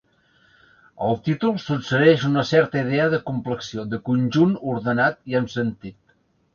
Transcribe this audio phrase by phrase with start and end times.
[1.07, 6.23] El títol suggereix una certa idea de compleció, de conjunt ordenat i amb sentit.